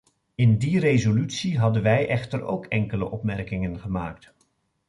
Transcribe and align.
In 0.35 0.57
die 0.57 0.79
resolutie 0.79 1.59
hadden 1.59 1.83
wij 1.83 2.07
echter 2.07 2.41
ook 2.43 2.65
enkele 2.65 3.05
opmerkingen 3.11 3.79
gemaakt. 3.79 4.33